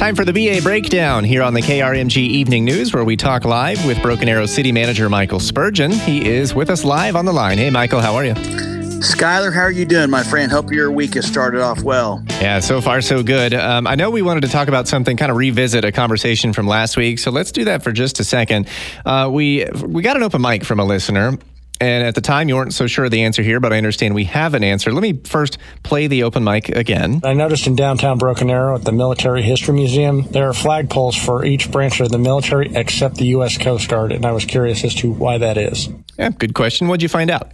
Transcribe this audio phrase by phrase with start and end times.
[0.00, 3.84] Time for the BA breakdown here on the KRMG Evening News, where we talk live
[3.84, 5.90] with Broken Arrow City Manager Michael Spurgeon.
[5.92, 7.58] He is with us live on the line.
[7.58, 8.32] Hey, Michael, how are you?
[8.32, 10.50] Skylar, how are you doing, my friend?
[10.50, 12.24] Hope your week has started off well.
[12.40, 13.52] Yeah, so far so good.
[13.52, 16.66] Um, I know we wanted to talk about something, kind of revisit a conversation from
[16.66, 18.68] last week, so let's do that for just a second.
[19.04, 21.36] Uh, we we got an open mic from a listener.
[21.80, 24.14] And at the time, you weren't so sure of the answer here, but I understand
[24.14, 24.92] we have an answer.
[24.92, 27.22] Let me first play the open mic again.
[27.24, 31.42] I noticed in downtown Broken Arrow at the Military History Museum, there are flagpoles for
[31.44, 33.56] each branch of the military except the U.S.
[33.56, 35.88] Coast Guard, and I was curious as to why that is.
[36.18, 36.86] Yeah, good question.
[36.86, 37.52] What'd you find out?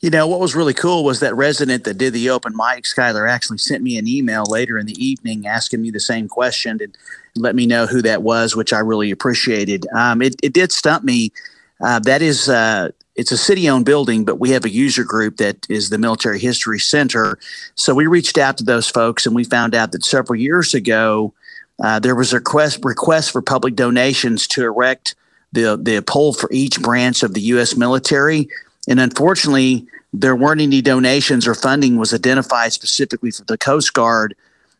[0.00, 3.28] You know, what was really cool was that resident that did the open mic, Skylar,
[3.28, 6.96] actually sent me an email later in the evening asking me the same question and
[7.34, 9.86] let me know who that was, which I really appreciated.
[9.94, 11.32] Um, it, it did stump me.
[11.80, 15.38] Uh, that is, uh, it's a city owned building, but we have a user group
[15.38, 17.36] that is the Military History Center.
[17.74, 21.34] So we reached out to those folks and we found out that several years ago,
[21.82, 25.16] uh, there was a request, request for public donations to erect
[25.50, 27.76] the, the pole for each branch of the U.S.
[27.76, 28.48] military.
[28.88, 34.36] And unfortunately, there weren't any donations or funding was identified specifically for the Coast Guard.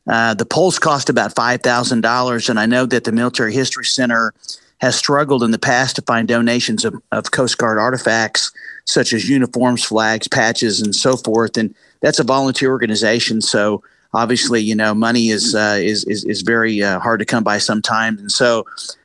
[0.06, 2.48] Uh, the poles cost about $5,000.
[2.48, 4.32] And I know that the Military History Center
[4.80, 8.52] has struggled in the past to find donations of, of Coast Guard artifacts
[8.84, 11.56] such as uniforms, flags, patches, and so forth.
[11.56, 13.42] And that's a volunteer organization.
[13.42, 13.82] So
[14.14, 17.58] obviously, you know, money is, uh, is, is, is very uh, hard to come by
[17.58, 18.20] sometimes.
[18.20, 18.64] And so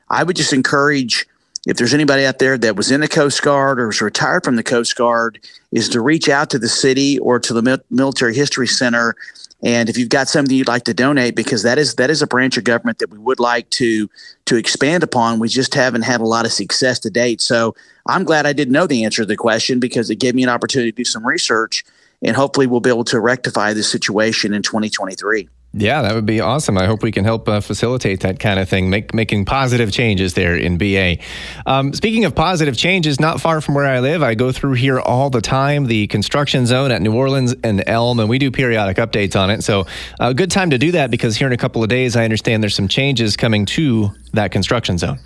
[0.10, 1.28] I would just encourage
[1.66, 4.58] if there's anybody out there that was in the Coast Guard or was retired from
[4.58, 5.40] the Coast Guard,
[5.72, 9.16] is to reach out to the city or to the Mil- Military History Center.
[9.64, 12.28] And if you've got something you'd like to donate, because that is that is a
[12.28, 14.10] branch of government that we would like to
[14.46, 17.42] to expand upon, we just haven't had a lot of success to date.
[17.42, 17.74] So
[18.06, 20.50] I'm glad I didn't know the answer to the question because it gave me an
[20.50, 21.86] opportunity to do some research,
[22.22, 25.48] and hopefully we'll be able to rectify this situation in 2023.
[25.76, 26.78] Yeah, that would be awesome.
[26.78, 30.36] I hope we can help uh, facilitate that kind of thing, make making positive changes
[30.36, 31.18] there in BA.
[31.66, 35.00] Um, speaking of positive changes, not far from where I live, I go through here
[35.00, 38.98] all the time, the construction zone at New Orleans and Elm, and we do periodic
[38.98, 39.64] updates on it.
[39.64, 39.88] So,
[40.20, 42.24] a uh, good time to do that because here in a couple of days, I
[42.24, 45.18] understand there's some changes coming to that construction zone.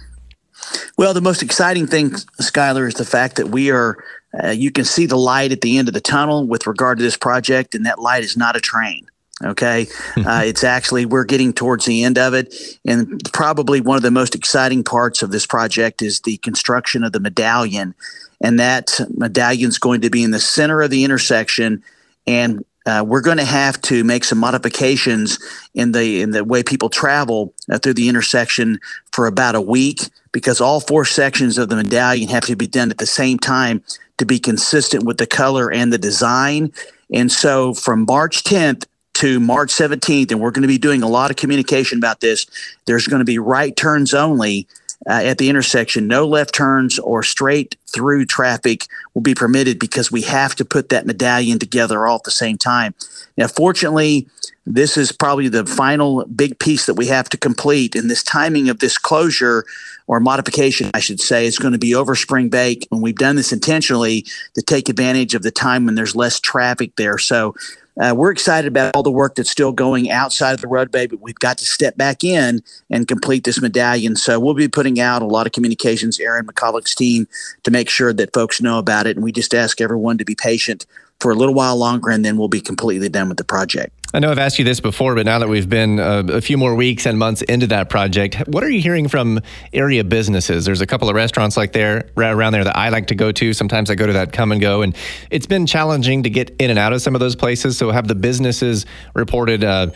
[0.98, 3.98] Well, the most exciting thing, Skylar, is the fact that we are.
[4.42, 7.04] Uh, you can see the light at the end of the tunnel with regard to
[7.04, 9.08] this project, and that light is not a train.
[9.44, 9.88] Okay.
[10.18, 12.54] Uh, it's actually, we're getting towards the end of it.
[12.86, 17.12] And probably one of the most exciting parts of this project is the construction of
[17.12, 17.94] the medallion.
[18.42, 21.84] And that medallion is going to be in the center of the intersection.
[22.26, 25.40] And uh, we're going to have to make some modifications
[25.74, 28.80] in the in the way people travel uh, through the intersection
[29.12, 32.90] for about a week because all four sections of the medallion have to be done
[32.90, 33.84] at the same time
[34.18, 36.72] to be consistent with the color and the design.
[37.14, 38.86] And so from March 10th
[39.18, 42.46] to March 17th, and we're going to be doing a lot of communication about this.
[42.86, 44.68] There's going to be right turns only
[45.10, 46.08] uh, at the intersection.
[46.08, 48.86] No left turns or straight through traffic
[49.16, 52.60] will be permitted because we have to put that medallion together all at the same
[52.60, 52.94] time.
[53.38, 54.28] Now, fortunately,
[54.68, 57.96] this is probably the final big piece that we have to complete.
[57.96, 59.66] And this timing of this closure
[60.06, 62.88] or modification, I should say, is going to be over spring break.
[62.92, 66.96] And we've done this intentionally to take advantage of the time when there's less traffic
[66.98, 67.18] there.
[67.18, 67.56] So
[68.00, 71.20] uh, we're excited about all the work that's still going outside of the roadway, but
[71.22, 74.16] we've got to step back in and complete this medallion.
[74.16, 77.28] So we'll be putting out a lot of communications, Aaron McCulloch's team,
[77.64, 79.16] to make sure that folks know about it.
[79.16, 80.86] And we just ask everyone to be patient
[81.20, 83.97] for a little while longer, and then we'll be completely done with the project.
[84.14, 86.58] I know I've asked you this before, but now that we've been uh, a few
[86.58, 89.42] more weeks and months into that project, what are you hearing from
[89.74, 90.64] area businesses?
[90.64, 93.52] There's a couple of restaurants like there around there that I like to go to.
[93.52, 94.96] Sometimes I go to that come and go, and
[95.30, 97.78] it's been challenging to get in and out of some of those places.
[97.78, 99.88] So have the businesses reported uh,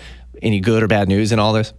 [0.42, 1.72] any good or bad news in all this?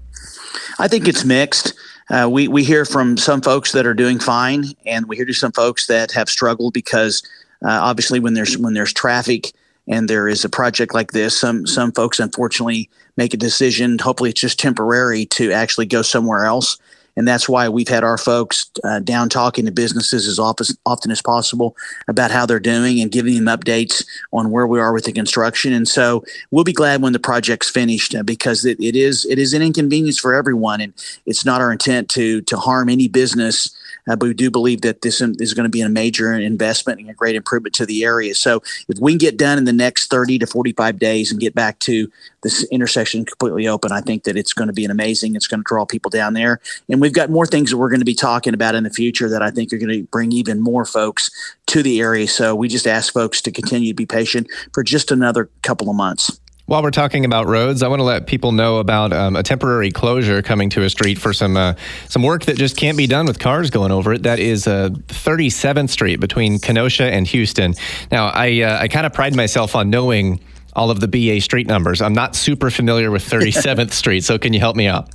[0.79, 1.75] I think it's mixed.
[2.09, 5.35] Uh, we we hear from some folks that are doing fine, and we hear to
[5.35, 7.23] some folks that have struggled because
[7.63, 9.53] uh, obviously when there's when there's traffic
[9.89, 13.99] and there is a project like this, some some folks unfortunately make a decision.
[13.99, 16.79] Hopefully, it's just temporary to actually go somewhere else.
[17.17, 21.23] and that's why we've had our folks uh, down talking to businesses as often, as
[21.23, 21.77] possible
[22.09, 25.73] about how they're doing and giving them updates on where we are with the construction.
[25.73, 29.39] And so we'll be glad when the project's finished uh, because it, it is it
[29.39, 30.95] is an inconvenience for everyone, and
[31.27, 33.75] it's not our intent to to harm any business.
[34.09, 37.11] Uh, but we do believe that this is going to be a major investment and
[37.11, 38.35] a great improvement to the area.
[38.35, 41.55] So if we can get done in the next 30 to 45 days and get
[41.55, 42.11] back to
[42.43, 45.37] this intersection completely open, I think that it's going to be an amazing.
[45.37, 48.01] It's going to draw people down there, and we've got more things that we're going
[48.01, 50.61] to be talking about in the future that I think are going to bring even
[50.61, 51.31] more folks
[51.67, 52.27] to the area.
[52.29, 55.97] So we just ask folks to continue to be patient for just another couple of
[55.97, 56.39] months.
[56.67, 59.91] While we're talking about roads, I want to let people know about um, a temporary
[59.91, 61.75] closure coming to a street for some uh,
[62.09, 64.23] some work that just can't be done with cars going over it.
[64.23, 67.75] That is uh, 37th Street between Kenosha and Houston.
[68.13, 70.41] Now, I uh, I kind of pride myself on knowing
[70.75, 72.01] all of the BA street numbers.
[72.01, 75.11] I'm not super familiar with 37th Street, so can you help me out?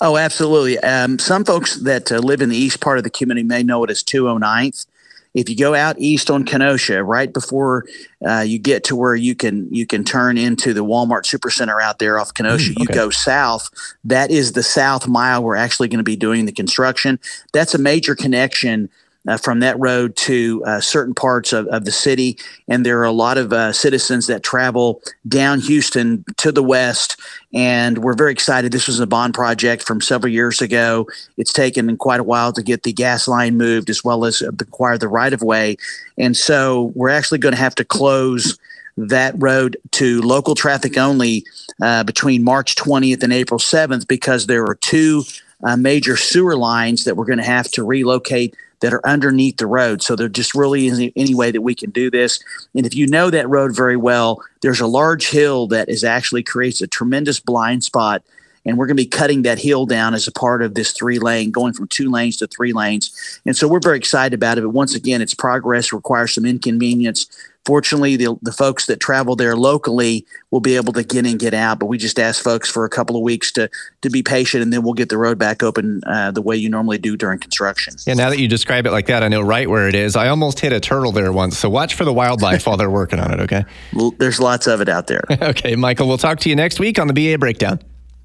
[0.00, 0.78] Oh, absolutely.
[0.80, 3.84] Um, some folks that uh, live in the east part of the community may know
[3.84, 4.86] it as 209th
[5.34, 7.84] if you go out east on Kenosha, right before
[8.26, 11.98] uh, you get to where you can you can turn into the Walmart Supercenter out
[11.98, 12.92] there off Kenosha, mm, okay.
[12.92, 13.70] you go south.
[14.04, 15.42] That is the south mile.
[15.42, 17.18] We're actually going to be doing the construction.
[17.52, 18.88] That's a major connection
[19.30, 22.36] uh, from that road to uh, certain parts of, of the city.
[22.66, 27.16] And there are a lot of uh, citizens that travel down Houston to the west.
[27.54, 28.72] And we're very excited.
[28.72, 31.06] This was a bond project from several years ago.
[31.36, 34.98] It's taken quite a while to get the gas line moved as well as acquire
[34.98, 35.76] the right of way.
[36.18, 38.58] And so we're actually going to have to close
[38.96, 41.44] that road to local traffic only
[41.80, 45.22] uh, between March 20th and April 7th because there are two
[45.62, 49.66] uh, major sewer lines that we're going to have to relocate that are underneath the
[49.66, 50.02] road.
[50.02, 52.42] So there just really isn't any way that we can do this.
[52.74, 56.42] And if you know that road very well, there's a large hill that is actually
[56.42, 58.22] creates a tremendous blind spot.
[58.66, 61.18] And we're going to be cutting that hill down as a part of this three
[61.18, 63.40] lane, going from two lanes to three lanes.
[63.46, 64.62] And so we're very excited about it.
[64.62, 67.26] But once again, it's progress, requires some inconvenience
[67.66, 71.52] Fortunately, the, the folks that travel there locally will be able to get in, get
[71.52, 71.78] out.
[71.78, 73.68] But we just ask folks for a couple of weeks to
[74.00, 76.70] to be patient, and then we'll get the road back open uh, the way you
[76.70, 77.94] normally do during construction.
[78.06, 80.16] Yeah, now that you describe it like that, I know right where it is.
[80.16, 81.58] I almost hit a turtle there once.
[81.58, 83.40] So watch for the wildlife while they're working on it.
[83.40, 83.64] Okay.
[83.92, 85.22] Well, there's lots of it out there.
[85.42, 86.06] okay, Michael.
[86.06, 87.80] We'll talk to you next week on the BA Breakdown.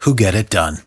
[0.00, 0.85] who get it done.